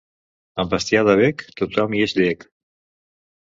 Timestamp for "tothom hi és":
1.61-2.17